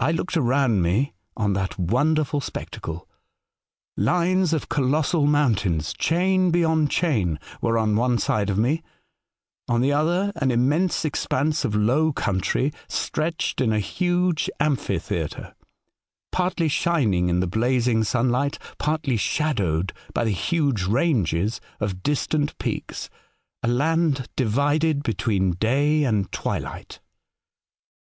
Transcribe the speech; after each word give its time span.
I 0.00 0.10
looked 0.10 0.36
around 0.36 0.82
me 0.82 1.14
on 1.36 1.52
that 1.52 1.78
wonderful 1.78 2.40
spectacle. 2.40 3.08
Lines 3.96 4.52
of 4.52 4.68
colossal 4.68 5.28
moun 5.28 5.54
tains, 5.54 5.96
chain 5.96 6.50
beyond 6.50 6.90
chain, 6.90 7.38
were 7.60 7.78
on 7.78 7.94
one 7.94 8.18
side 8.18 8.50
of 8.50 8.58
me; 8.58 8.82
on 9.68 9.80
the 9.80 9.92
other, 9.92 10.32
an 10.34 10.50
immense 10.50 11.04
expanse 11.04 11.64
of 11.64 11.76
low 11.76 12.12
country 12.12 12.72
stretched 12.88 13.60
in 13.60 13.72
a 13.72 13.78
huge 13.78 14.50
amphi 14.58 14.98
theatre, 14.98 15.54
partly 16.32 16.66
shining 16.66 17.28
in 17.28 17.38
the 17.38 17.46
blazing 17.46 18.02
sun 18.02 18.30
light, 18.30 18.58
partly 18.78 19.16
shadowed 19.16 19.92
by 20.12 20.24
the 20.24 20.30
huge 20.32 20.82
ranges 20.82 21.60
of 21.78 22.02
distant 22.02 22.58
peaks— 22.58 23.08
a 23.62 23.68
land 23.68 24.28
divided 24.34 25.04
between 25.04 25.52
day 25.52 26.02
and 26.02 26.32
twilight. 26.32 26.98